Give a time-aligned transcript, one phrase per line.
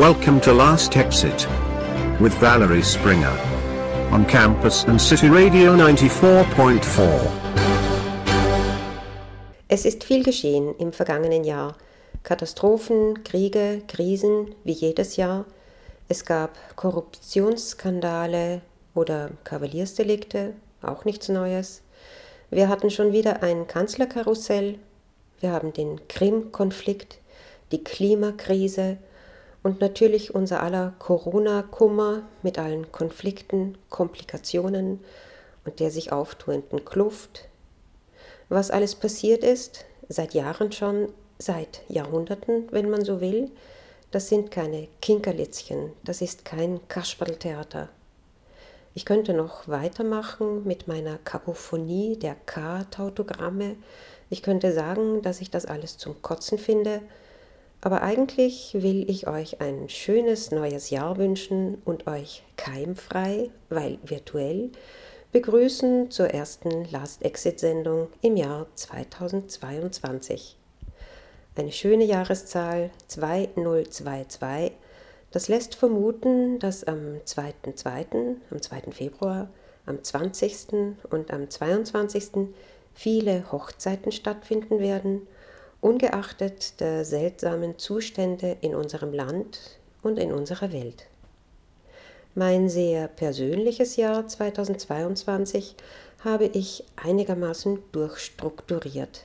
[0.00, 1.46] Welcome to Last Exit
[2.18, 3.36] with Valerie Springer
[4.10, 7.30] on campus and City Radio 94.4.
[9.68, 11.76] Es ist viel geschehen im vergangenen Jahr.
[12.22, 15.44] Katastrophen, Kriege, Krisen, wie jedes Jahr.
[16.08, 18.62] Es gab Korruptionsskandale
[18.94, 21.82] oder Kavaliersdelikte, auch nichts Neues.
[22.48, 24.78] Wir hatten schon wieder ein Kanzlerkarussell.
[25.40, 27.18] Wir haben den Krim-Konflikt,
[27.70, 28.96] die Klimakrise
[29.62, 35.00] und natürlich unser aller Corona-Kummer mit allen Konflikten, Komplikationen
[35.64, 37.48] und der sich auftuenden Kluft.
[38.48, 43.50] Was alles passiert ist, seit Jahren schon, seit Jahrhunderten, wenn man so will,
[44.10, 47.88] das sind keine Kinkerlitzchen, das ist kein Kasperltheater.
[48.92, 53.76] Ich könnte noch weitermachen mit meiner Kakophonie der K-Tautogramme.
[54.30, 57.02] Ich könnte sagen, dass ich das alles zum Kotzen finde,
[57.80, 64.70] aber eigentlich will ich euch ein schönes neues Jahr wünschen und euch keimfrei, weil virtuell,
[65.32, 70.56] begrüßen zur ersten Last Exit Sendung im Jahr 2022.
[71.56, 74.72] Eine schöne Jahreszahl 2022
[75.30, 78.80] das lässt vermuten, dass am 2.2., am 2.
[78.90, 79.48] Februar,
[79.86, 80.96] am 20.
[81.10, 82.48] und am 22.
[82.94, 85.28] viele Hochzeiten stattfinden werden,
[85.80, 91.06] ungeachtet der seltsamen Zustände in unserem Land und in unserer Welt.
[92.34, 95.74] Mein sehr persönliches Jahr 2022
[96.22, 99.24] habe ich einigermaßen durchstrukturiert.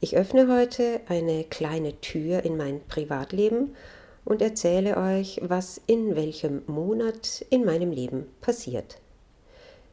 [0.00, 3.76] Ich öffne heute eine kleine Tür in mein Privatleben
[4.24, 8.98] und erzähle euch, was in welchem Monat in meinem Leben passiert.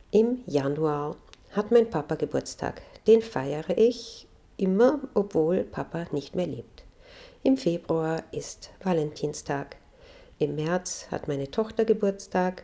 [0.10, 1.16] Im Januar
[1.52, 2.82] hat mein Papa Geburtstag.
[3.08, 4.28] Den feiere ich
[4.62, 6.84] immer, obwohl Papa nicht mehr lebt.
[7.44, 9.78] Im Februar ist Valentinstag.
[10.38, 12.64] Im März hat meine Tochter Geburtstag.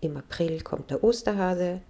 [0.00, 1.80] Im April kommt der Osterhase.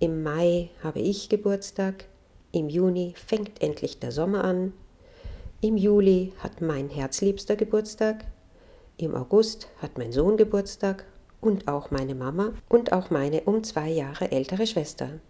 [0.00, 2.06] Im Mai habe ich Geburtstag.
[2.52, 4.72] Im Juni fängt endlich der Sommer an.
[5.60, 8.24] Im Juli hat mein Herzliebster Geburtstag.
[8.98, 11.04] Im August hat mein Sohn Geburtstag
[11.40, 15.20] und auch meine Mama und auch meine um zwei Jahre ältere Schwester.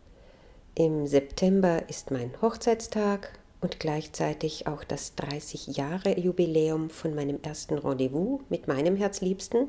[0.75, 7.78] Im September ist mein Hochzeitstag und gleichzeitig auch das 30 Jahre Jubiläum von meinem ersten
[7.78, 9.69] Rendezvous mit meinem Herzliebsten.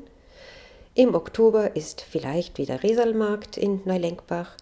[0.94, 4.56] Im Oktober ist vielleicht wieder Resalmarkt in Neulenkbach.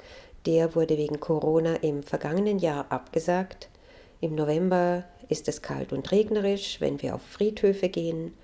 [0.45, 3.69] Der wurde wegen Corona im vergangenen Jahr abgesagt.
[4.21, 8.35] Im November ist es kalt und regnerisch, wenn wir auf Friedhöfe gehen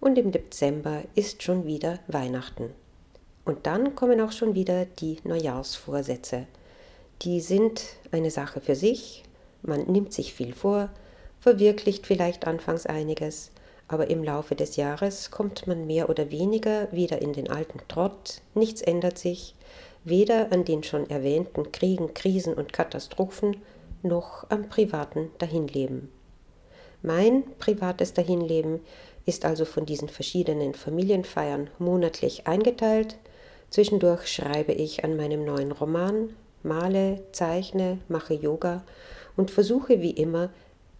[0.00, 2.70] und im Dezember ist schon wieder Weihnachten.
[3.44, 6.46] Und dann kommen auch schon wieder die Neujahrsvorsätze.
[7.22, 9.24] Die sind eine Sache für sich,
[9.62, 10.90] man nimmt sich viel vor,
[11.40, 13.50] verwirklicht vielleicht anfangs einiges,
[13.88, 18.40] aber im Laufe des Jahres kommt man mehr oder weniger wieder in den alten Trott,
[18.54, 19.54] nichts ändert sich,
[20.04, 23.56] weder an den schon erwähnten Kriegen, Krisen und Katastrophen
[24.02, 26.10] noch am privaten Dahinleben.
[27.02, 28.80] Mein privates Dahinleben
[29.26, 33.16] ist also von diesen verschiedenen Familienfeiern monatlich eingeteilt.
[33.70, 36.30] Zwischendurch schreibe ich an meinem neuen Roman,
[36.62, 38.82] male, zeichne, mache Yoga
[39.36, 40.50] und versuche wie immer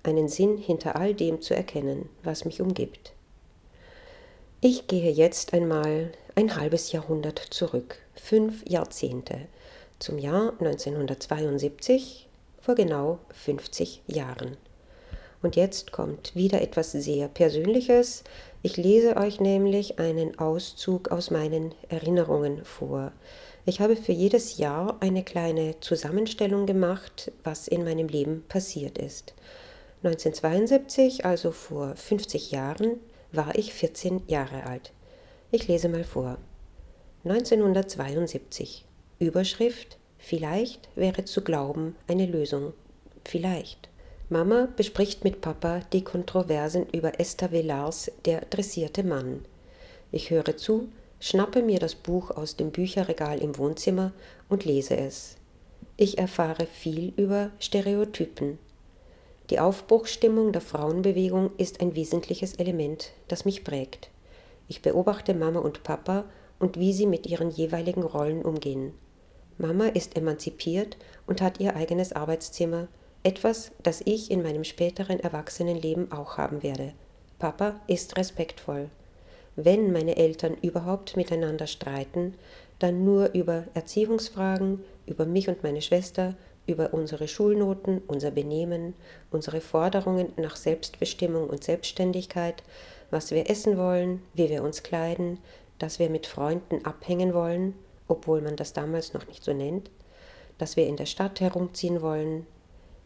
[0.03, 3.13] einen Sinn hinter all dem zu erkennen, was mich umgibt.
[4.61, 9.39] Ich gehe jetzt einmal ein halbes Jahrhundert zurück, fünf Jahrzehnte,
[9.99, 12.29] zum Jahr 1972,
[12.61, 14.57] vor genau 50 Jahren.
[15.43, 18.25] Und jetzt kommt wieder etwas sehr Persönliches.
[18.63, 23.13] Ich lese euch nämlich einen Auszug aus meinen Erinnerungen vor.
[23.67, 29.35] Ich habe für jedes Jahr eine kleine Zusammenstellung gemacht, was in meinem Leben passiert ist.
[30.03, 32.99] 1972, also vor 50 Jahren,
[33.33, 34.93] war ich 14 Jahre alt.
[35.51, 36.39] Ich lese mal vor.
[37.25, 38.87] 1972.
[39.19, 42.75] Überschrift Vielleicht wäre zu glauben eine Lösung.
[43.25, 43.89] Vielleicht.
[44.29, 49.45] Mama bespricht mit Papa die Kontroversen über Esther Villars Der dressierte Mann.
[50.13, 50.89] Ich höre zu,
[51.21, 54.13] schnappe mir das Buch aus dem Bücherregal im Wohnzimmer
[54.49, 55.37] und lese es.
[55.97, 58.59] Ich erfahre viel über Stereotypen.
[59.51, 64.11] Die Aufbruchsstimmung der Frauenbewegung ist ein wesentliches Element, das mich prägt.
[64.67, 66.25] Ich beobachte Mama und Papa
[66.59, 68.93] und wie sie mit ihren jeweiligen Rollen umgehen.
[69.59, 70.97] Mama ist emanzipiert
[71.27, 72.89] und hat ihr eigenes Arbeitszimmer,
[73.23, 76.95] etwas, das ich in meinem späteren Erwachsenenleben auch haben werde.
[77.39, 78.89] Papa ist respektvoll.
[79.57, 82.35] Wenn meine Eltern überhaupt miteinander streiten,
[82.79, 86.35] dann nur über Erziehungsfragen, über mich und meine Schwester,
[86.67, 88.95] über unsere Schulnoten, unser Benehmen,
[89.31, 92.63] unsere Forderungen nach Selbstbestimmung und Selbstständigkeit,
[93.11, 95.39] was wir essen wollen, wie wir uns kleiden,
[95.79, 97.75] dass wir mit Freunden abhängen wollen,
[98.07, 99.91] obwohl man das damals noch nicht so nennt,
[100.59, 102.47] dass wir in der Stadt herumziehen wollen.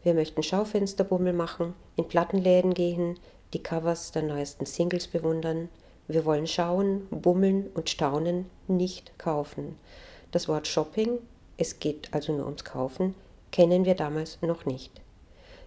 [0.03, 3.17] Wir möchten Schaufensterbummel machen, in Plattenläden gehen,
[3.53, 5.69] die Covers der neuesten Singles bewundern.
[6.07, 9.77] Wir wollen schauen, bummeln und staunen, nicht kaufen.
[10.31, 11.19] Das Wort Shopping,
[11.57, 13.15] es geht also nur ums Kaufen,
[13.51, 15.01] kennen wir damals noch nicht.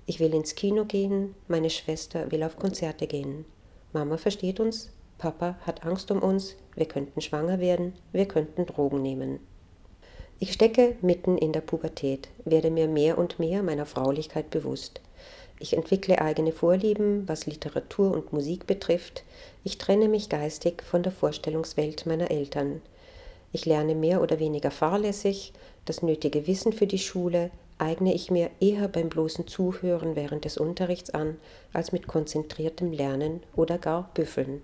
[0.06, 3.44] Ich will ins Kino gehen, meine Schwester will auf Konzerte gehen.
[3.92, 9.02] Mama versteht uns, Papa hat Angst um uns, wir könnten schwanger werden, wir könnten Drogen
[9.02, 9.40] nehmen.
[10.38, 15.00] Ich stecke mitten in der Pubertät, werde mir mehr und mehr meiner Fraulichkeit bewusst.
[15.60, 19.24] Ich entwickle eigene Vorlieben, was Literatur und Musik betrifft.
[19.64, 22.80] Ich trenne mich geistig von der Vorstellungswelt meiner Eltern.
[23.52, 25.52] Ich lerne mehr oder weniger fahrlässig,
[25.84, 30.58] das nötige Wissen für die Schule eigne ich mir eher beim bloßen Zuhören während des
[30.58, 31.36] Unterrichts an,
[31.72, 34.62] als mit konzentriertem Lernen oder gar Büffeln.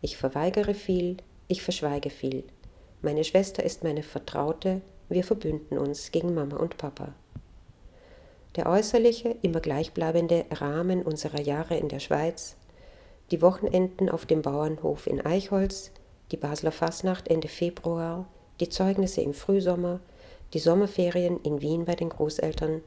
[0.00, 2.44] Ich verweigere viel, ich verschweige viel.
[3.02, 7.14] Meine Schwester ist meine Vertraute, wir verbünden uns gegen Mama und Papa.
[8.56, 12.56] Der äußerliche, immer gleichbleibende Rahmen unserer Jahre in der Schweiz,
[13.30, 15.92] die Wochenenden auf dem Bauernhof in Eichholz,
[16.32, 18.26] die Basler Fasnacht Ende Februar,
[18.60, 20.00] die Zeugnisse im Frühsommer,
[20.54, 22.82] die Sommerferien in Wien bei den Großeltern,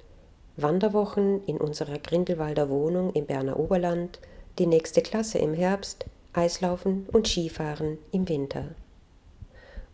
[0.58, 4.20] Wanderwochen in unserer Grindelwalder Wohnung im Berner Oberland,
[4.60, 8.66] die nächste Klasse im Herbst, Eislaufen und Skifahren im Winter.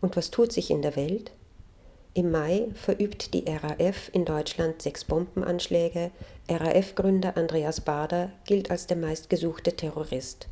[0.00, 1.32] Und was tut sich in der Welt?
[2.14, 6.10] Im Mai verübt die RAF in Deutschland sechs Bombenanschläge.
[6.48, 10.48] RAF-Gründer Andreas Bader gilt als der meistgesuchte Terrorist.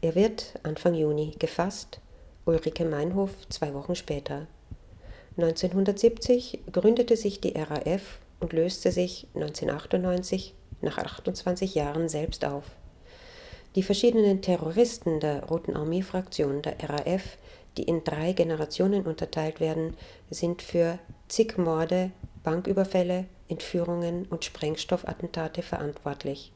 [0.00, 2.00] Er wird Anfang Juni gefasst,
[2.44, 4.46] Ulrike Meinhof zwei Wochen später.
[5.36, 12.64] 1970 gründete sich die RAF und löste sich 1998 nach 28 Jahren selbst auf.
[13.74, 17.38] Die verschiedenen Terroristen der Roten Armee-Fraktion der RAF
[17.78, 19.96] die in drei Generationen unterteilt werden,
[20.30, 20.98] sind für
[21.28, 22.10] zig Morde,
[22.42, 26.52] Banküberfälle, Entführungen und Sprengstoffattentate verantwortlich.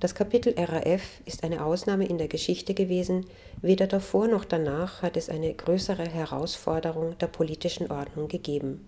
[0.00, 3.26] Das Kapitel RAF ist eine Ausnahme in der Geschichte gewesen,
[3.60, 8.86] weder davor noch danach hat es eine größere Herausforderung der politischen Ordnung gegeben.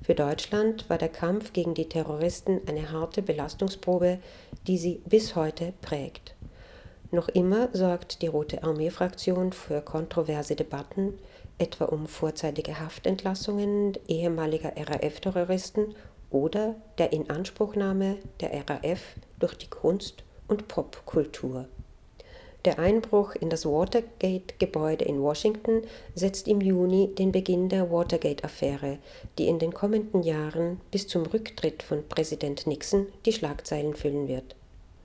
[0.00, 4.18] Für Deutschland war der Kampf gegen die Terroristen eine harte Belastungsprobe,
[4.66, 6.34] die sie bis heute prägt.
[7.14, 11.18] Noch immer sorgt die Rote Armee-Fraktion für kontroverse Debatten,
[11.58, 15.94] etwa um vorzeitige Haftentlassungen ehemaliger RAF-Terroristen
[16.30, 19.00] oder der Inanspruchnahme der RAF
[19.38, 21.66] durch die Kunst- und Popkultur.
[22.64, 25.82] Der Einbruch in das Watergate-Gebäude in Washington
[26.14, 28.96] setzt im Juni den Beginn der Watergate-Affäre,
[29.36, 34.56] die in den kommenden Jahren bis zum Rücktritt von Präsident Nixon die Schlagzeilen füllen wird.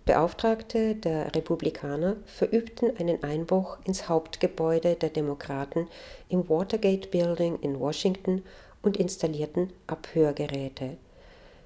[0.08, 5.90] Beauftragte der Republikaner verübten einen Einbruch ins Hauptgebäude der Demokraten
[6.30, 8.42] im Watergate Building in Washington
[8.82, 10.96] und installierten Abhörgeräte.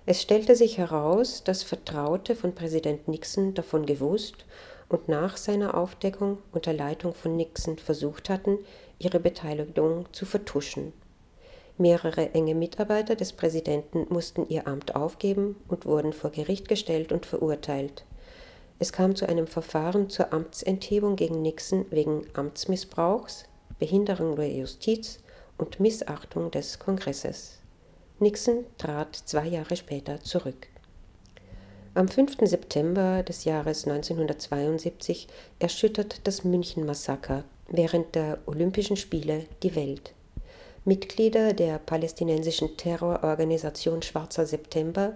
[0.07, 4.43] Es stellte sich heraus, dass Vertraute von Präsident Nixon davon gewusst
[4.89, 8.57] und nach seiner Aufdeckung unter Leitung von Nixon versucht hatten,
[8.97, 10.93] ihre Beteiligung zu vertuschen.
[11.77, 17.27] Mehrere enge Mitarbeiter des Präsidenten mussten ihr Amt aufgeben und wurden vor Gericht gestellt und
[17.27, 18.03] verurteilt.
[18.81, 23.45] Es kam zu einem Verfahren zur Amtsenthebung gegen Nixon wegen Amtsmissbrauchs,
[23.77, 25.19] Behinderung der Justiz
[25.59, 27.59] und Missachtung des Kongresses.
[28.17, 30.65] Nixon trat zwei Jahre später zurück.
[31.93, 32.37] Am 5.
[32.41, 35.27] September des Jahres 1972
[35.59, 40.15] erschüttert das München-Massaker während der Olympischen Spiele die Welt.
[40.85, 45.13] Mitglieder der palästinensischen Terrororganisation Schwarzer September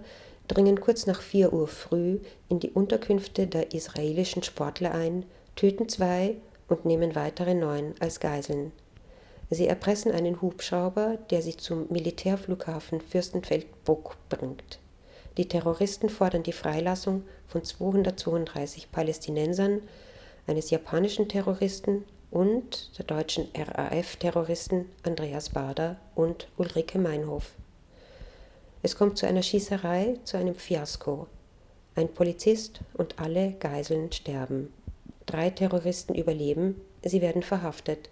[0.48, 5.24] dringen kurz nach 4 Uhr früh in die Unterkünfte der israelischen Sportler ein,
[5.54, 6.36] töten zwei
[6.68, 8.72] und nehmen weitere neun als Geiseln.
[9.50, 14.80] Sie erpressen einen Hubschrauber, der sie zum Militärflughafen Fürstenfeldbruck bringt.
[15.36, 19.82] Die Terroristen fordern die Freilassung von 232 Palästinensern,
[20.46, 27.52] eines japanischen Terroristen und der deutschen RAF-Terroristen Andreas Bader und Ulrike Meinhof.
[28.86, 31.26] Es kommt zu einer Schießerei, zu einem Fiasko.
[31.96, 34.72] Ein Polizist und alle Geiseln sterben.
[35.26, 38.10] Drei Terroristen überleben, sie werden verhaftet.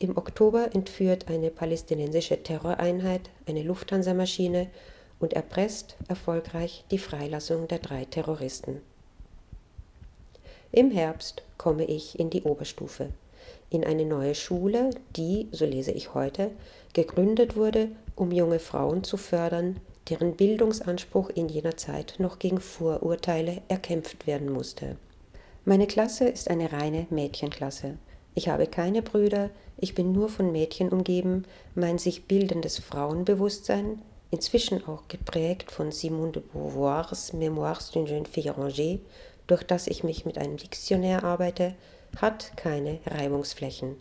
[0.00, 4.66] Im Oktober entführt eine palästinensische Terroreinheit eine Lufthansa-Maschine
[5.20, 8.80] und erpresst erfolgreich die Freilassung der drei Terroristen.
[10.72, 13.10] Im Herbst komme ich in die Oberstufe,
[13.70, 16.50] in eine neue Schule, die, so lese ich heute,
[16.94, 23.62] gegründet wurde, um junge Frauen zu fördern, deren Bildungsanspruch in jener Zeit noch gegen Vorurteile
[23.68, 24.96] erkämpft werden musste.
[25.64, 27.98] Meine Klasse ist eine reine Mädchenklasse.
[28.34, 34.00] Ich habe keine Brüder, ich bin nur von Mädchen umgeben, mein sich bildendes Frauenbewusstsein,
[34.30, 39.00] inzwischen auch geprägt von Simone de Beauvoirs Memoires d'une jeune fille rangée,
[39.46, 41.74] durch das ich mich mit einem Diktionär arbeite,
[42.16, 43.96] hat keine Reibungsflächen.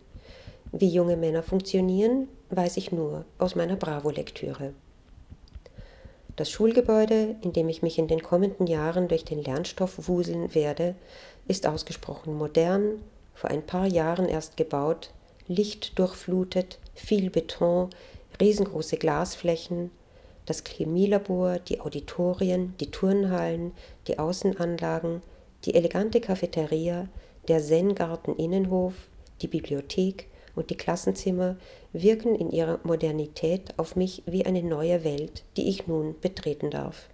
[0.72, 4.74] Wie junge Männer funktionieren, weiß ich nur aus meiner Bravo-Lektüre.
[6.36, 10.96] Das Schulgebäude, in dem ich mich in den kommenden Jahren durch den Lernstoff wuseln werde,
[11.48, 13.01] ist ausgesprochen modern,
[13.34, 15.12] vor ein paar Jahren erst gebaut,
[15.48, 17.89] lichtdurchflutet, viel Beton,
[18.39, 19.91] riesengroße Glasflächen,
[20.46, 23.74] das Chemielabor, die Auditorien, die Turnhallen,
[24.08, 25.22] die Außenanlagen,
[25.65, 27.08] die elegante Cafeteria,
[27.48, 28.93] der Zen-Garten Innenhof,
[29.41, 31.55] die Bibliothek und die Klassenzimmer
[31.93, 37.10] wirken in ihrer Modernität auf mich wie eine neue Welt, die ich nun betreten darf.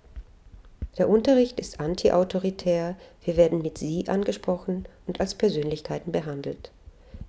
[0.97, 6.71] Der Unterricht ist antiautoritär, wir werden mit Sie angesprochen und als Persönlichkeiten behandelt.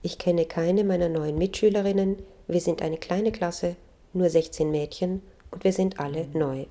[0.02, 3.76] Ich kenne keine meiner neuen Mitschülerinnen, wir sind eine kleine Klasse,
[4.14, 6.64] nur 16 Mädchen und wir sind alle neu.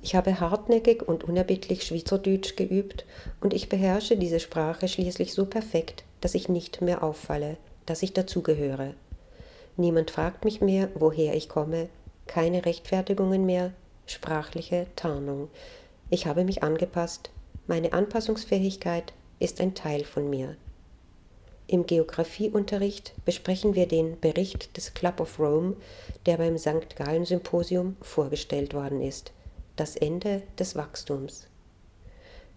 [0.00, 3.04] Ich habe hartnäckig und unerbittlich Schweizerdeutsch geübt
[3.40, 8.12] und ich beherrsche diese Sprache schließlich so perfekt, dass ich nicht mehr auffalle, dass ich
[8.12, 8.94] dazugehöre.
[9.76, 11.88] Niemand fragt mich mehr, woher ich komme,
[12.26, 13.72] keine Rechtfertigungen mehr,
[14.06, 15.48] sprachliche Tarnung.
[16.10, 17.30] Ich habe mich angepasst,
[17.66, 20.56] meine Anpassungsfähigkeit ist ein Teil von mir.
[21.66, 25.76] Im Geographieunterricht besprechen wir den Bericht des Club of Rome,
[26.26, 26.96] der beim St.
[26.96, 29.32] Gallen Symposium vorgestellt worden ist,
[29.76, 31.46] das Ende des Wachstums.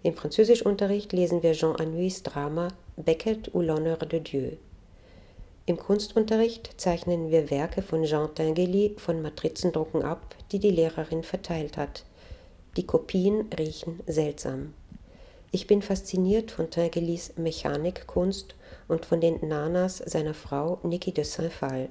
[0.03, 2.67] Im Französischunterricht lesen wir Jean Anouilhs Drama
[2.97, 4.57] Beckett ou l'honneur de Dieu.
[5.67, 11.75] Im Kunstunterricht zeichnen wir Werke von Jean Tinguely von Matrizendrucken ab, die die Lehrerin verteilt
[11.75, 12.05] hat.
[12.77, 14.75] Die Kopien riechen seltsam.
[15.49, 18.53] Ich bin fasziniert von Tinguelys Mechanikkunst
[18.87, 21.89] und von den Nanas seiner Frau Niki de Saint-Phal.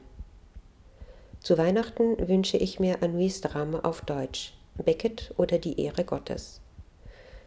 [1.40, 4.54] Zu Weihnachten wünsche ich mir Anouis Drama auf Deutsch,
[4.84, 6.60] Beckett oder die Ehre Gottes.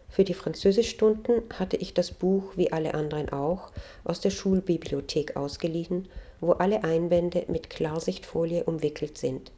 [0.10, 3.72] Für die Französischstunden hatte ich das Buch, wie alle anderen auch,
[4.04, 6.08] aus der Schulbibliothek ausgeliehen,
[6.40, 9.52] wo alle Einbände mit Klarsichtfolie umwickelt sind.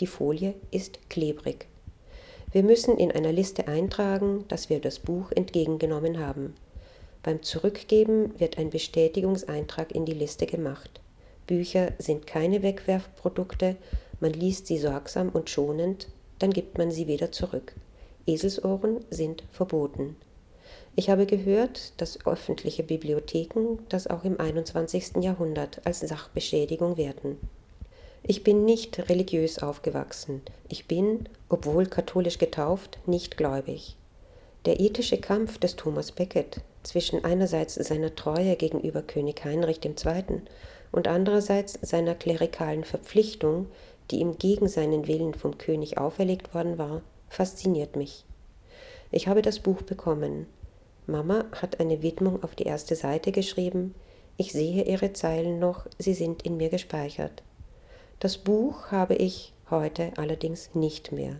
[0.00, 1.66] Die Folie ist klebrig.
[2.50, 6.54] Wir müssen in einer Liste eintragen, dass wir das Buch entgegengenommen haben.
[7.22, 11.00] Beim Zurückgeben wird ein Bestätigungseintrag in die Liste gemacht.
[11.46, 13.76] Bücher sind keine Wegwerfprodukte,
[14.20, 17.74] man liest sie sorgsam und schonend, dann gibt man sie wieder zurück.
[18.26, 20.16] Eselsohren sind verboten.
[20.94, 25.22] Ich habe gehört, dass öffentliche Bibliotheken das auch im 21.
[25.22, 27.38] Jahrhundert als Sachbeschädigung werten.
[28.24, 30.42] Ich bin nicht religiös aufgewachsen.
[30.68, 33.96] Ich bin, obwohl katholisch getauft, nicht gläubig.
[34.64, 40.42] Der ethische Kampf des Thomas Becket zwischen einerseits seiner Treue gegenüber König Heinrich II.
[40.92, 43.66] und andererseits seiner klerikalen Verpflichtung,
[44.10, 47.02] die ihm gegen seinen Willen vom König auferlegt worden war,
[47.32, 48.24] fasziniert mich.
[49.10, 50.46] Ich habe das Buch bekommen.
[51.06, 53.94] Mama hat eine Widmung auf die erste Seite geschrieben.
[54.36, 57.42] Ich sehe ihre Zeilen noch, sie sind in mir gespeichert.
[58.20, 61.36] Das Buch habe ich heute allerdings nicht mehr.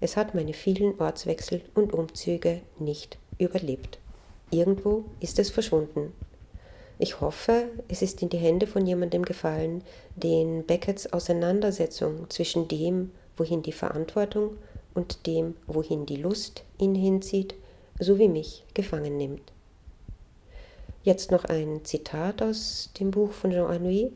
[0.00, 3.98] Es hat meine vielen Ortswechsel und Umzüge nicht überlebt.
[4.50, 6.12] Irgendwo ist es verschwunden.
[6.98, 9.82] Ich hoffe, es ist in die Hände von jemandem gefallen,
[10.14, 14.56] den Beckets Auseinandersetzung zwischen dem, wohin die Verantwortung
[14.94, 17.54] und dem, wohin die Lust ihn hinzieht,
[17.98, 19.52] so wie mich gefangen nimmt.
[21.02, 24.10] Jetzt noch ein Zitat aus dem Buch von Jean Anouilh.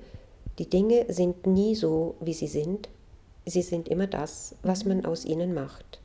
[0.59, 2.89] Die Dinge sind nie so, wie sie sind,
[3.45, 6.01] sie sind immer das, was man aus ihnen macht.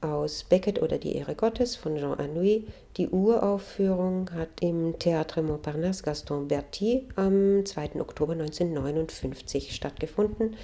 [0.00, 2.64] Aus Beckett oder die Ehre Gottes von Jean Anouilh.
[2.96, 8.00] Die Uraufführung hat im Théâtre Montparnasse Gaston Berthier am 2.
[8.00, 10.56] Oktober 1959 stattgefunden.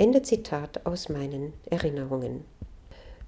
[0.00, 2.46] Ende Zitat aus meinen Erinnerungen.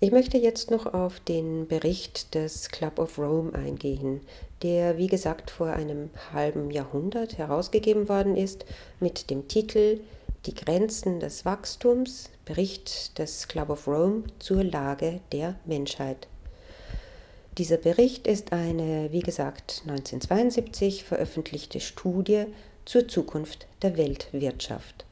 [0.00, 4.22] Ich möchte jetzt noch auf den Bericht des Club of Rome eingehen,
[4.62, 8.64] der wie gesagt vor einem halben Jahrhundert herausgegeben worden ist
[9.00, 10.00] mit dem Titel
[10.46, 16.26] Die Grenzen des Wachstums, Bericht des Club of Rome zur Lage der Menschheit.
[17.58, 22.46] Dieser Bericht ist eine, wie gesagt, 1972 veröffentlichte Studie
[22.86, 25.04] zur Zukunft der Weltwirtschaft.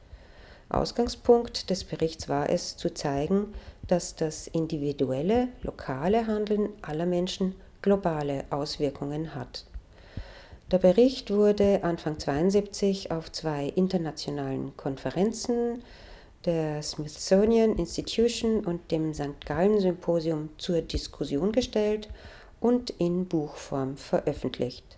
[0.73, 3.53] Ausgangspunkt des Berichts war es, zu zeigen,
[3.87, 9.65] dass das individuelle, lokale Handeln aller Menschen globale Auswirkungen hat.
[10.71, 15.83] Der Bericht wurde Anfang 1972 auf zwei internationalen Konferenzen
[16.45, 19.45] der Smithsonian Institution und dem St.
[19.45, 22.09] Gallen Symposium zur Diskussion gestellt
[22.61, 24.97] und in Buchform veröffentlicht.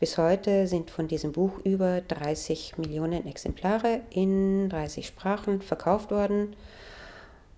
[0.00, 6.56] Bis heute sind von diesem Buch über 30 Millionen Exemplare in 30 Sprachen verkauft worden.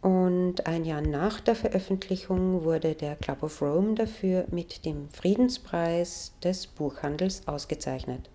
[0.02, 6.34] Und ein Jahr nach der Veröffentlichung wurde der Club of Rome dafür mit dem Friedenspreis
[6.44, 8.28] des Buchhandels ausgezeichnet.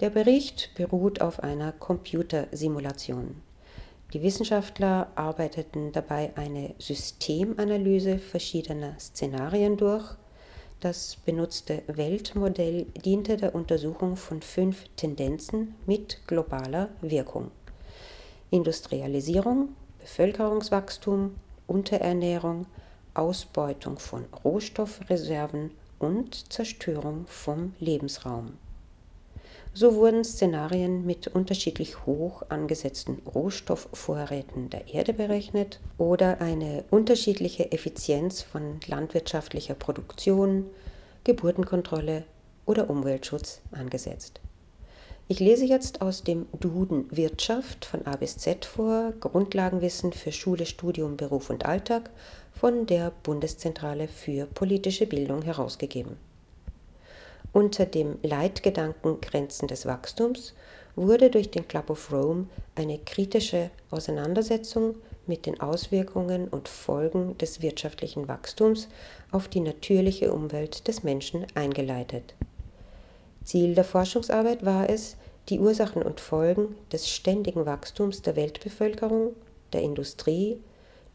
[0.00, 3.42] Der Bericht beruht auf einer Computersimulation.
[4.12, 10.16] Die Wissenschaftler arbeiteten dabei eine Systemanalyse verschiedener Szenarien durch.
[10.84, 17.50] Das benutzte Weltmodell diente der Untersuchung von fünf Tendenzen mit globaler Wirkung.
[18.50, 21.36] Industrialisierung, Bevölkerungswachstum,
[21.66, 22.66] Unterernährung,
[23.14, 28.58] Ausbeutung von Rohstoffreserven und Zerstörung vom Lebensraum.
[29.76, 38.40] So wurden Szenarien mit unterschiedlich hoch angesetzten Rohstoffvorräten der Erde berechnet oder eine unterschiedliche Effizienz
[38.40, 40.66] von landwirtschaftlicher Produktion,
[41.24, 42.22] Geburtenkontrolle
[42.66, 44.40] oder Umweltschutz angesetzt.
[45.26, 50.66] Ich lese jetzt aus dem Duden Wirtschaft von A bis Z vor, Grundlagenwissen für Schule,
[50.66, 52.10] Studium, Beruf und Alltag
[52.52, 56.16] von der Bundeszentrale für politische Bildung herausgegeben.
[57.54, 60.54] Unter dem Leitgedanken Grenzen des Wachstums
[60.96, 64.96] wurde durch den Club of Rome eine kritische Auseinandersetzung
[65.28, 68.88] mit den Auswirkungen und Folgen des wirtschaftlichen Wachstums
[69.30, 72.34] auf die natürliche Umwelt des Menschen eingeleitet.
[73.44, 75.16] Ziel der Forschungsarbeit war es,
[75.48, 79.36] die Ursachen und Folgen des ständigen Wachstums der Weltbevölkerung,
[79.72, 80.60] der Industrie,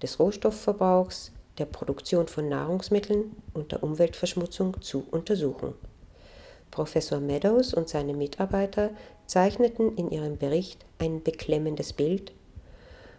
[0.02, 5.74] des Rohstoffverbrauchs, der Produktion von Nahrungsmitteln und der Umweltverschmutzung zu untersuchen.
[6.72, 8.92] Professor Meadows und seine Mitarbeiter
[9.26, 12.34] zeichneten in ihrem Bericht ein beklemmendes Bild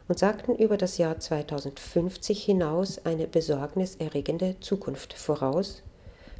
[0.08, 5.82] und sagten über das Jahr 2050 hinaus eine besorgniserregende Zukunft voraus,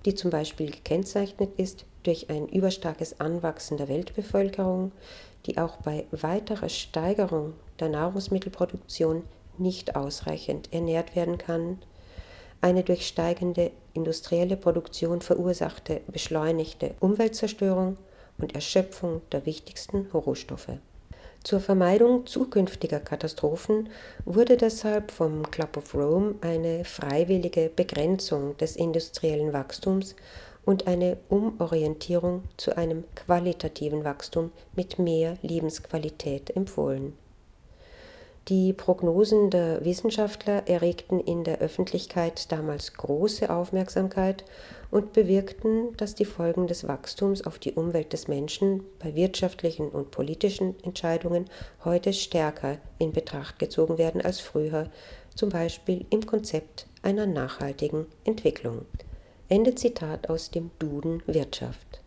[0.04, 4.92] die zum Beispiel gekennzeichnet ist durch ein überstarkes Anwachsen der Weltbevölkerung,
[5.46, 9.22] die auch bei weiterer Steigerung der Nahrungsmittelproduktion
[9.58, 11.78] nicht ausreichend ernährt werden kann,
[12.60, 17.96] eine durch steigende industrielle Produktion verursachte beschleunigte Umweltzerstörung
[18.38, 20.78] und Erschöpfung der wichtigsten Rohstoffe.
[21.42, 23.88] Zur Vermeidung zukünftiger Katastrophen
[24.26, 30.16] wurde deshalb vom Club of Rome eine freiwillige Begrenzung des industriellen Wachstums
[30.66, 37.14] und eine Umorientierung zu einem qualitativen Wachstum mit mehr Lebensqualität empfohlen.
[38.48, 44.44] Die Prognosen der Wissenschaftler erregten in der Öffentlichkeit damals große Aufmerksamkeit
[44.90, 50.10] und bewirkten, dass die Folgen des Wachstums auf die Umwelt des Menschen bei wirtschaftlichen und
[50.10, 51.44] politischen Entscheidungen
[51.84, 54.88] heute stärker in Betracht gezogen werden als früher,
[55.36, 58.86] zum Beispiel im Konzept einer nachhaltigen Entwicklung.
[59.48, 61.99] Ende Zitat aus dem Duden Wirtschaft.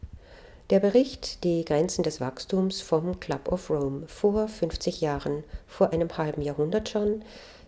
[0.74, 6.18] Der Bericht Die Grenzen des Wachstums vom Club of Rome vor 50 Jahren, vor einem
[6.18, 7.24] halben Jahrhundert schon,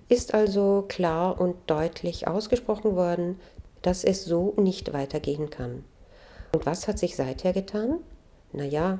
[0.09, 3.39] ist also klar und deutlich ausgesprochen worden,
[3.83, 5.83] dass es so nicht weitergehen kann.
[6.51, 7.99] Und was hat sich seither getan?
[8.53, 8.97] Naja,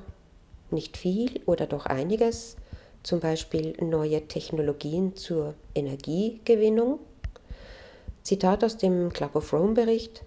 [0.69, 2.57] nicht viel oder doch einiges,
[3.01, 6.99] zum Beispiel neue Technologien zur Energiegewinnung.
[8.21, 10.23] Zitat aus dem Club of Rome Bericht.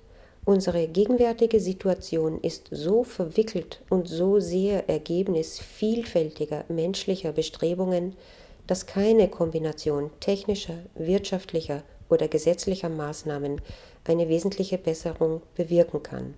[0.48, 8.16] Unsere gegenwärtige Situation ist so verwickelt und so sehr Ergebnis vielfältiger menschlicher Bestrebungen,
[8.66, 13.60] dass keine Kombination technischer, wirtschaftlicher oder gesetzlicher Maßnahmen
[14.04, 16.32] eine wesentliche Besserung bewirken kann.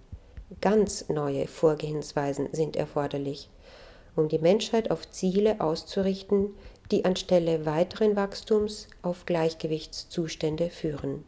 [0.60, 3.48] Ganz neue Vorgehensweisen sind erforderlich,
[4.16, 6.56] um die Menschheit auf Ziele auszurichten,
[6.90, 11.22] die anstelle weiteren Wachstums auf Gleichgewichtszustände führen.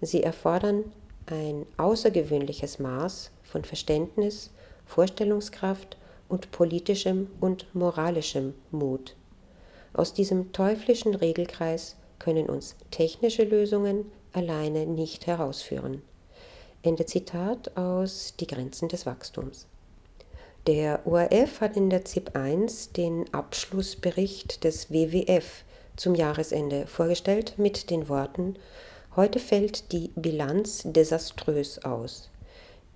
[0.00, 0.84] Sie erfordern
[1.30, 4.50] ein außergewöhnliches Maß von Verständnis,
[4.86, 5.96] Vorstellungskraft
[6.28, 9.16] und politischem und moralischem Mut.
[9.92, 16.02] Aus diesem teuflischen Regelkreis können uns technische Lösungen alleine nicht herausführen.
[16.82, 19.66] Ende Zitat aus Die Grenzen des Wachstums.
[20.66, 25.64] Der ORF hat in der ZIP 1 den Abschlussbericht des WWF
[25.96, 28.56] zum Jahresende vorgestellt mit den Worten
[29.18, 32.30] Heute fällt die Bilanz desaströs aus.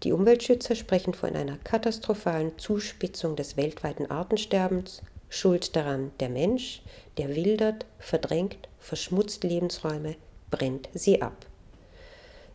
[0.04, 6.82] Die Umweltschützer sprechen von einer katastrophalen Zuspitzung des weltweiten Artensterbens, schuld daran der Mensch,
[7.18, 10.14] der wildert, verdrängt, verschmutzt Lebensräume,
[10.52, 11.44] brennt sie ab.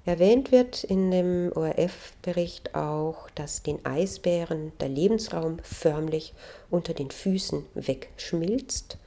[0.05, 6.33] Erwähnt wird in dem ORF-Bericht auch, dass den Eisbären der Lebensraum förmlich
[6.69, 8.97] unter den Füßen wegschmilzt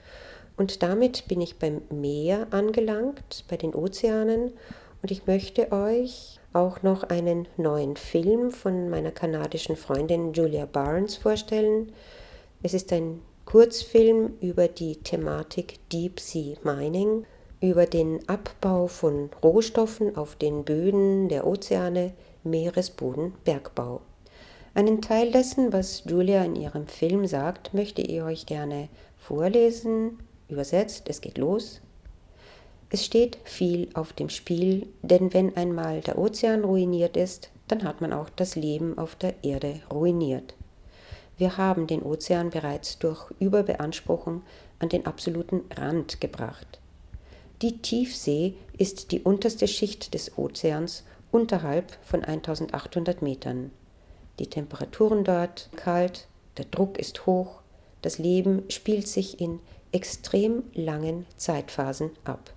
[0.56, 4.52] und damit bin ich beim Meer angelangt, bei den Ozeanen.
[5.02, 11.16] Und ich möchte euch auch noch einen neuen Film von meiner kanadischen Freundin Julia Barnes
[11.16, 11.92] vorstellen.
[12.62, 17.24] Es ist ein Kurzfilm über die Thematik Deep Sea Mining,
[17.60, 22.12] über den Abbau von Rohstoffen auf den Böden der Ozeane,
[22.44, 24.02] Meeresbodenbergbau.
[24.74, 30.18] Einen Teil dessen, was Julia in ihrem Film sagt, möchte ich euch gerne vorlesen,
[30.50, 31.80] übersetzt, es geht los.
[32.90, 38.00] Es steht viel auf dem Spiel, denn wenn einmal der Ozean ruiniert ist, dann hat
[38.00, 40.54] man auch das Leben auf der Erde ruiniert.
[41.38, 44.42] Wir haben den Ozean bereits durch Überbeanspruchung
[44.78, 46.80] an den absoluten Rand gebracht.
[47.62, 53.70] Die Tiefsee ist die unterste Schicht des Ozeans unterhalb von 1800 Metern.
[54.38, 57.60] Die Temperaturen dort kalt, der Druck ist hoch,
[58.02, 59.60] das Leben spielt sich in
[59.92, 62.53] extrem langen Zeitphasen ab.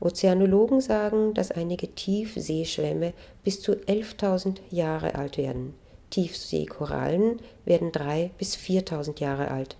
[0.00, 5.74] Ozeanologen sagen, dass einige Tiefseeschwämme bis zu 11.000 Jahre alt werden.
[6.10, 9.76] Tiefseekorallen werden 3.000 bis 4.000 Jahre alt,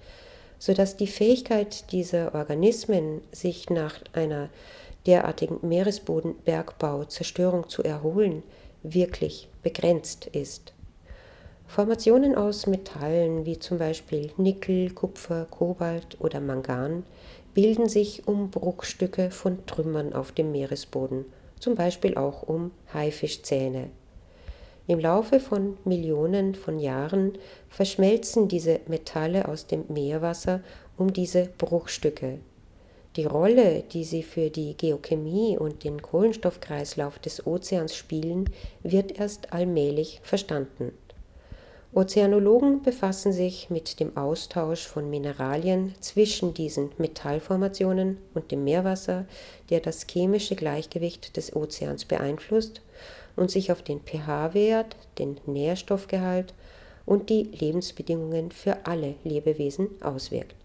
[0.59, 4.49] sodass die Fähigkeit dieser Organismen, sich nach einer
[5.07, 8.43] derartigen Meeresbodenbergbau Zerstörung zu erholen,
[8.83, 10.74] wirklich begrenzt ist.
[11.67, 17.05] Formationen aus Metallen wie zum Beispiel Nickel, Kupfer, Kobalt oder Mangan
[17.53, 21.25] bilden sich um Bruchstücke von Trümmern auf dem Meeresboden,
[21.59, 23.91] zum Beispiel auch um Haifischzähne.
[24.87, 27.39] Im Laufe von Millionen von Jahren
[27.71, 30.61] verschmelzen diese Metalle aus dem Meerwasser
[30.99, 32.39] um diese Bruchstücke.
[33.17, 38.51] Die Rolle, die sie für die Geochemie und den Kohlenstoffkreislauf des Ozeans spielen,
[38.83, 40.93] wird erst allmählich verstanden.
[41.95, 49.27] Ozeanologen befassen sich mit dem Austausch von Mineralien zwischen diesen Metallformationen und dem Meerwasser,
[49.71, 52.83] der das chemische Gleichgewicht des Ozeans beeinflusst
[53.37, 56.53] und sich auf den pH-Wert, den Nährstoffgehalt
[57.07, 60.57] und die Lebensbedingungen für alle Lebewesen auswirkt.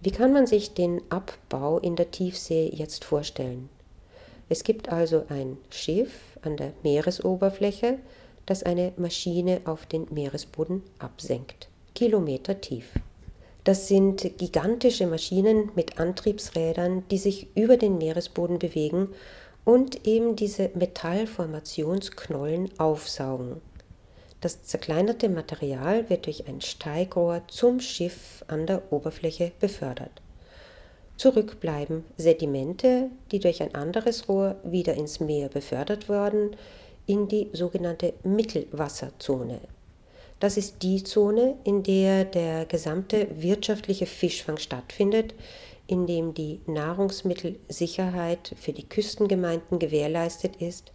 [0.00, 3.68] Wie kann man sich den Abbau in der Tiefsee jetzt vorstellen?
[4.48, 7.98] Es gibt also ein Schiff an der Meeresoberfläche,
[8.46, 12.86] das eine Maschine auf den Meeresboden absenkt, Kilometer tief.
[13.64, 19.08] Das sind gigantische Maschinen mit Antriebsrädern, die sich über den Meeresboden bewegen
[19.64, 23.60] und eben diese Metallformationsknollen aufsaugen.
[24.40, 30.20] Das zerkleinerte Material wird durch ein Steigrohr zum Schiff an der Oberfläche befördert.
[31.16, 36.56] Zurück bleiben Sedimente, die durch ein anderes Rohr wieder ins Meer befördert werden,
[37.06, 39.60] in die sogenannte Mittelwasserzone.
[40.40, 45.34] Das ist die Zone, in der der gesamte wirtschaftliche Fischfang stattfindet,
[45.86, 50.92] in dem die Nahrungsmittelsicherheit für die Küstengemeinden gewährleistet ist,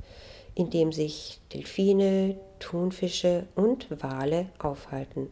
[0.55, 5.29] in dem sich Delfine, Thunfische und Wale aufhalten.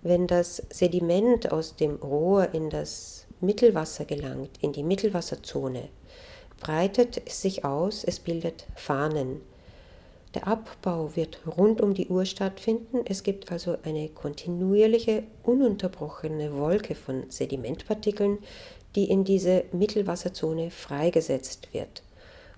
[0.00, 5.88] Wenn das Sediment aus dem Rohr in das Mittelwasser gelangt, in die Mittelwasserzone,
[6.60, 9.40] breitet es sich aus, es bildet Fahnen,
[10.34, 13.00] der Abbau wird rund um die Uhr stattfinden.
[13.04, 18.38] Es gibt also eine kontinuierliche, ununterbrochene Wolke von Sedimentpartikeln,
[18.94, 22.02] die in diese Mittelwasserzone freigesetzt wird.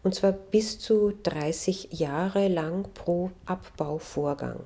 [0.05, 4.61] Und zwar bis zu 30 Jahre lang pro Abbauvorgang.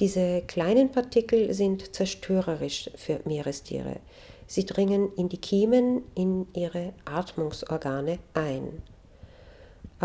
[0.00, 4.00] Diese kleinen Partikel sind zerstörerisch für Meerestiere.
[4.46, 8.82] Sie dringen in die Kiemen, in ihre Atmungsorgane ein.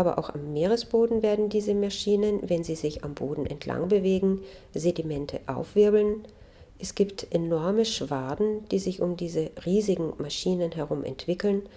[0.00, 4.40] Aber auch am Meeresboden werden diese Maschinen, wenn sie sich am Boden entlang bewegen,
[4.72, 6.24] Sedimente aufwirbeln.
[6.78, 11.68] Es gibt enorme Schwaden, die sich um diese riesigen Maschinen herum entwickeln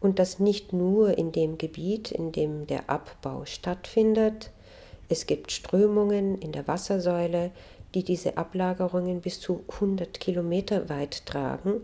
[0.00, 4.50] und das nicht nur in dem Gebiet, in dem der Abbau stattfindet.
[5.08, 7.52] Es gibt Strömungen in der Wassersäule,
[7.94, 11.80] die diese Ablagerungen bis zu 100 Kilometer weit tragen,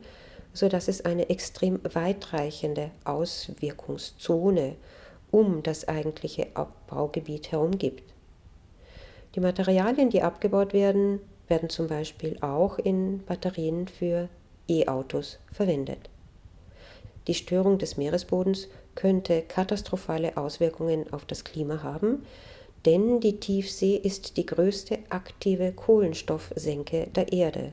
[0.52, 4.76] sodass es eine extrem weitreichende Auswirkungszone
[5.30, 8.14] um das eigentliche Abbaugebiet herum gibt.
[9.34, 14.28] Die Materialien, die abgebaut werden, werden zum Beispiel auch in Batterien für
[14.68, 16.10] E-Autos verwendet.
[17.26, 22.24] Die Störung des Meeresbodens könnte katastrophale Auswirkungen auf das Klima haben,
[22.86, 27.72] denn die Tiefsee ist die größte aktive Kohlenstoffsenke der Erde.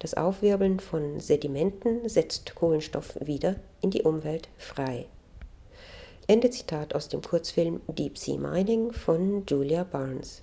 [0.00, 5.06] Das Aufwirbeln von Sedimenten setzt Kohlenstoff wieder in die Umwelt frei.
[6.26, 10.42] Ende Zitat aus dem Kurzfilm Deep Sea Mining von Julia Barnes.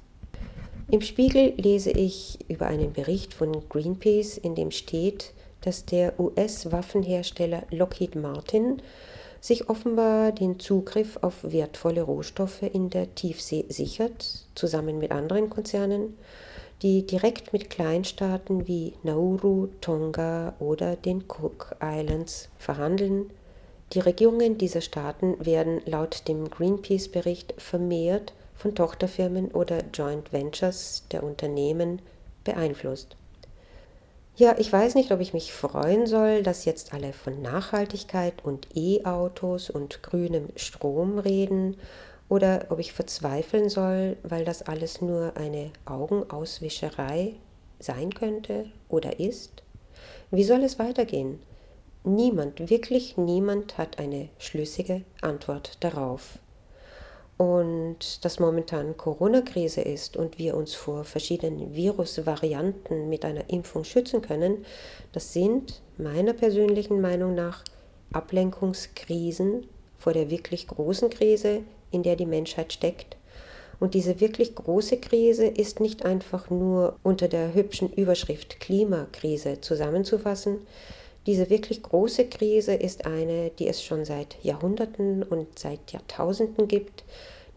[0.92, 7.64] Im Spiegel lese ich über einen Bericht von Greenpeace, in dem steht, dass der US-Waffenhersteller
[7.72, 8.80] Lockheed Martin
[9.40, 16.16] sich offenbar den Zugriff auf wertvolle Rohstoffe in der Tiefsee sichert, zusammen mit anderen Konzernen,
[16.84, 23.32] die direkt mit Kleinstaaten wie Nauru, Tonga oder den Cook Islands verhandeln.
[23.94, 31.24] Die Regierungen dieser Staaten werden laut dem Greenpeace-Bericht vermehrt von Tochterfirmen oder Joint Ventures der
[31.24, 32.02] Unternehmen
[32.46, 33.18] beeinflusst.
[34.38, 38.68] Ja, ich weiß nicht, ob ich mich freuen soll, dass jetzt alle von Nachhaltigkeit und
[38.76, 41.76] E-Autos und grünem Strom reden
[42.30, 47.34] oder ob ich verzweifeln soll, weil das alles nur eine Augenauswischerei
[47.80, 49.64] sein könnte oder ist.
[50.32, 51.40] Wie soll es weitergehen?
[52.04, 56.40] Niemand, wirklich niemand hat eine schlüssige Antwort darauf
[57.42, 64.22] und dass momentan Corona-Krise ist und wir uns vor verschiedenen Virusvarianten mit einer Impfung schützen
[64.22, 64.64] können,
[65.12, 67.64] das sind meiner persönlichen Meinung nach
[68.14, 69.66] Ablenkungskrisen
[69.98, 73.18] vor der wirklich großen Krise, in der die Menschheit steckt.
[73.80, 80.60] Und diese wirklich große Krise ist nicht einfach nur unter der hübschen Überschrift Klimakrise zusammenzufassen,
[81.28, 87.04] diese wirklich große Krise ist eine, die es schon seit Jahrhunderten und seit Jahrtausenden gibt,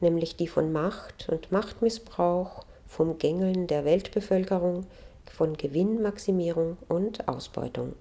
[0.01, 4.87] nämlich die von Macht und Machtmissbrauch, vom Gängeln der Weltbevölkerung,
[5.33, 7.95] von Gewinnmaximierung und Ausbeutung.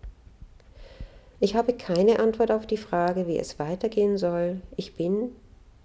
[1.39, 4.61] Ich habe keine Antwort auf die Frage, wie es weitergehen soll.
[4.77, 5.35] Ich bin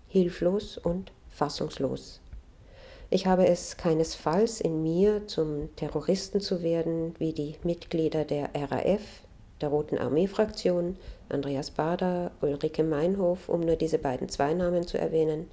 [0.08, 2.20] hilflos und fassungslos.
[3.10, 9.22] Ich habe es keinesfalls in mir, zum Terroristen zu werden, wie die Mitglieder der RAF,
[9.60, 10.96] der Roten Armee-Fraktion,
[11.28, 15.48] Andreas Bader, Ulrike Meinhof, um nur diese beiden zwei Namen zu erwähnen,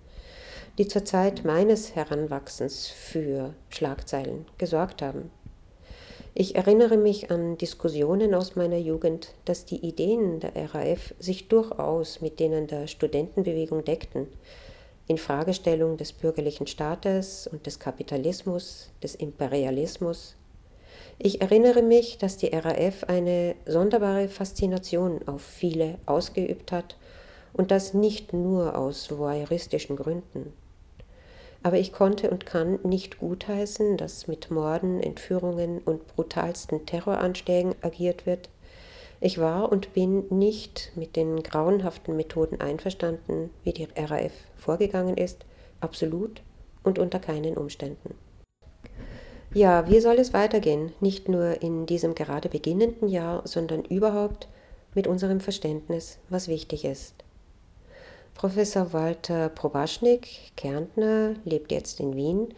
[0.78, 5.32] die zur Zeit meines Heranwachsens für Schlagzeilen gesorgt haben.
[6.38, 12.20] Ich erinnere mich an Diskussionen aus meiner Jugend, dass die Ideen der RAF sich durchaus
[12.20, 14.28] mit denen der Studentenbewegung deckten,
[15.08, 20.36] in Fragestellung des bürgerlichen Staates und des Kapitalismus, des Imperialismus,
[21.18, 26.98] ich erinnere mich, dass die RAF eine sonderbare Faszination auf viele ausgeübt hat
[27.54, 30.54] und das nicht nur aus voyeuristischen Gründen.
[31.64, 38.26] Aber ich konnte und kann nicht gutheißen, dass mit Morden, Entführungen und brutalsten Terroranschlägen agiert
[38.26, 38.50] wird.
[39.22, 45.46] Ich war und bin nicht mit den grauenhaften Methoden einverstanden, wie die RAF vorgegangen ist,
[45.80, 46.42] absolut
[46.84, 48.14] und unter keinen Umständen.
[49.56, 50.92] Ja, wie soll es weitergehen?
[51.00, 54.50] Nicht nur in diesem gerade beginnenden Jahr, sondern überhaupt
[54.94, 57.16] mit unserem Verständnis, was wichtig ist.
[58.34, 62.50] Professor Walter Probaschnik, Kärntner, lebt jetzt in Wien,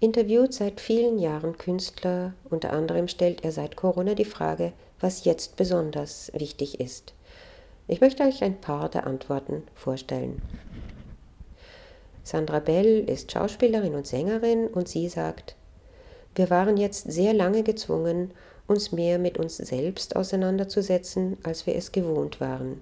[0.00, 5.54] interviewt seit vielen Jahren Künstler, unter anderem stellt er seit Corona die Frage, was jetzt
[5.54, 7.14] besonders wichtig ist.
[7.86, 10.42] Ich möchte euch ein paar der Antworten vorstellen.
[12.24, 15.54] Sandra Bell ist Schauspielerin und Sängerin und sie sagt,
[16.34, 18.32] wir waren jetzt sehr lange gezwungen,
[18.66, 22.80] uns mehr mit uns selbst auseinanderzusetzen, als wir es gewohnt waren.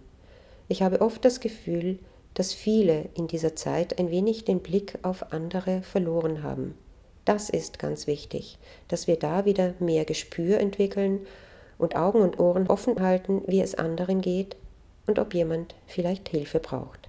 [0.69, 1.99] Ich habe oft das Gefühl,
[2.35, 6.75] dass viele in dieser Zeit ein wenig den Blick auf andere verloren haben.
[7.25, 11.27] Das ist ganz wichtig, dass wir da wieder mehr Gespür entwickeln
[11.79, 14.57] und Augen und Ohren offen halten, wie es anderen geht
[15.07, 17.09] und ob jemand vielleicht Hilfe braucht.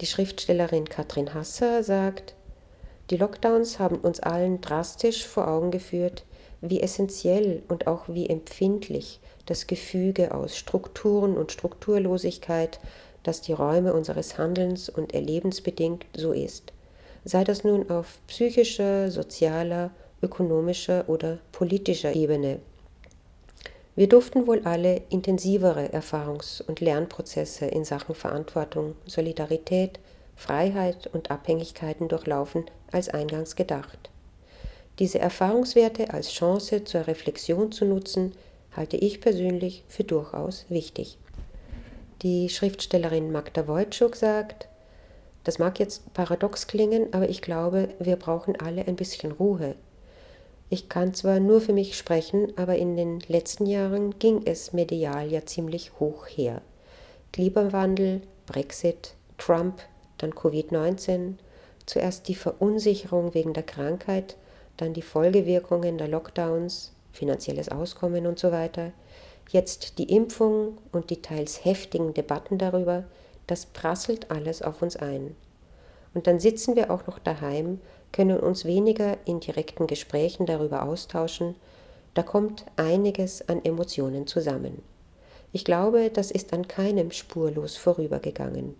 [0.00, 2.34] Die Schriftstellerin Katrin Hasser sagt,
[3.10, 6.24] die Lockdowns haben uns allen drastisch vor Augen geführt,
[6.60, 12.78] wie essentiell und auch wie empfindlich das Gefüge aus Strukturen und Strukturlosigkeit,
[13.22, 16.72] das die Räume unseres Handelns und Erlebens bedingt, so ist,
[17.24, 19.90] sei das nun auf psychischer, sozialer,
[20.22, 22.60] ökonomischer oder politischer Ebene.
[23.96, 29.98] Wir durften wohl alle intensivere Erfahrungs- und Lernprozesse in Sachen Verantwortung, Solidarität,
[30.40, 34.08] Freiheit und Abhängigkeiten durchlaufen als eingangs gedacht.
[34.98, 38.32] Diese Erfahrungswerte als Chance zur Reflexion zu nutzen,
[38.74, 41.18] halte ich persönlich für durchaus wichtig.
[42.22, 44.68] Die Schriftstellerin Magda Wojtschuk sagt,
[45.44, 49.74] das mag jetzt paradox klingen, aber ich glaube, wir brauchen alle ein bisschen Ruhe.
[50.70, 55.30] Ich kann zwar nur für mich sprechen, aber in den letzten Jahren ging es medial
[55.30, 56.62] ja ziemlich hoch her.
[57.32, 59.82] Klimawandel, Brexit, Trump,
[60.22, 61.34] dann Covid-19,
[61.86, 64.36] zuerst die Verunsicherung wegen der Krankheit,
[64.76, 68.92] dann die Folgewirkungen der Lockdowns, finanzielles Auskommen und so weiter,
[69.50, 73.04] jetzt die Impfung und die teils heftigen Debatten darüber,
[73.46, 75.34] das prasselt alles auf uns ein.
[76.14, 77.80] Und dann sitzen wir auch noch daheim,
[78.12, 81.54] können uns weniger in direkten Gesprächen darüber austauschen,
[82.14, 84.82] da kommt einiges an Emotionen zusammen.
[85.52, 88.74] Ich glaube, das ist an keinem spurlos vorübergegangen.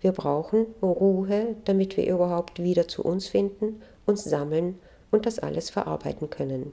[0.00, 4.78] Wir brauchen Ruhe, damit wir überhaupt wieder zu uns finden, uns sammeln
[5.10, 6.72] und das alles verarbeiten können.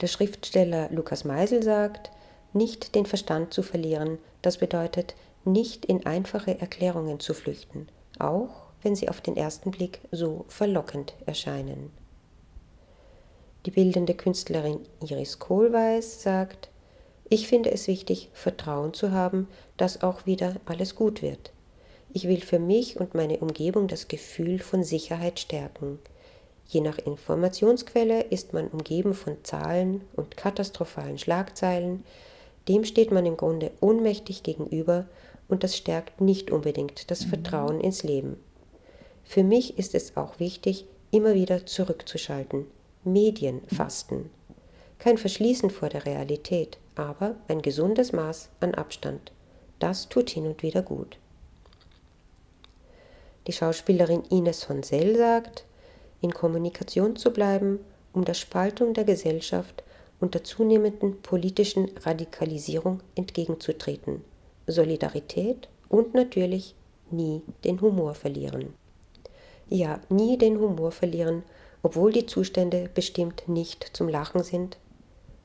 [0.00, 2.10] Der Schriftsteller Lukas Meisel sagt,
[2.52, 8.96] nicht den Verstand zu verlieren, das bedeutet, nicht in einfache Erklärungen zu flüchten, auch wenn
[8.96, 11.90] sie auf den ersten Blick so verlockend erscheinen.
[13.66, 16.70] Die bildende Künstlerin Iris Kohlweis sagt,
[17.28, 21.52] ich finde es wichtig, Vertrauen zu haben, dass auch wieder alles gut wird.
[22.12, 26.00] Ich will für mich und meine Umgebung das Gefühl von Sicherheit stärken.
[26.66, 32.04] Je nach Informationsquelle ist man umgeben von Zahlen und katastrophalen Schlagzeilen,
[32.68, 35.06] dem steht man im Grunde ohnmächtig gegenüber
[35.48, 38.36] und das stärkt nicht unbedingt das Vertrauen ins Leben.
[39.24, 42.66] Für mich ist es auch wichtig, immer wieder zurückzuschalten.
[43.04, 44.30] Medienfasten.
[44.98, 49.32] Kein Verschließen vor der Realität, aber ein gesundes Maß an Abstand.
[49.78, 51.18] Das tut hin und wieder gut.
[53.46, 55.64] Die Schauspielerin Ines Honsel sagt,
[56.20, 57.80] in Kommunikation zu bleiben,
[58.12, 59.82] um der Spaltung der Gesellschaft
[60.20, 64.22] und der zunehmenden politischen Radikalisierung entgegenzutreten.
[64.66, 66.74] Solidarität und natürlich
[67.10, 68.74] nie den Humor verlieren.
[69.68, 71.42] Ja, nie den Humor verlieren,
[71.82, 74.78] obwohl die Zustände bestimmt nicht zum Lachen sind.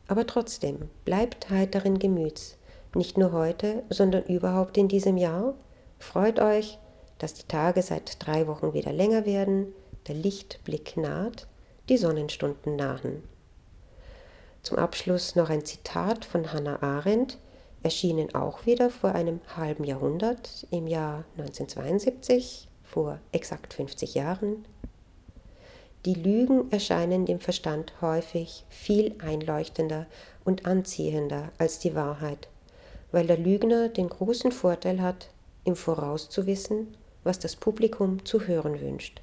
[0.07, 2.57] Aber trotzdem, bleibt heiteren Gemüts,
[2.93, 5.55] nicht nur heute, sondern überhaupt in diesem Jahr.
[5.99, 6.77] Freut euch,
[7.19, 9.73] dass die Tage seit drei Wochen wieder länger werden,
[10.07, 11.47] der Lichtblick naht,
[11.89, 13.23] die Sonnenstunden nahen.
[14.61, 17.37] Zum Abschluss noch ein Zitat von Hannah Arendt,
[17.83, 24.65] erschienen auch wieder vor einem halben Jahrhundert, im Jahr 1972, vor exakt 50 Jahren.
[26.05, 30.07] Die Lügen erscheinen dem Verstand häufig viel einleuchtender
[30.43, 32.47] und anziehender als die Wahrheit,
[33.11, 35.29] weil der Lügner den großen Vorteil hat,
[35.63, 39.21] im Voraus zu wissen, was das Publikum zu hören wünscht.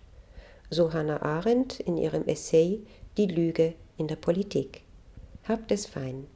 [0.68, 2.82] So Hannah Arendt in ihrem Essay
[3.16, 4.82] Die Lüge in der Politik.
[5.48, 6.26] Habt es fein.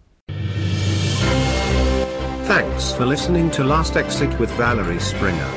[2.46, 5.50] Thanks for listening to Last Exit with Valerie Springer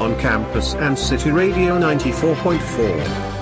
[0.00, 3.37] on campus and City Radio 94.4.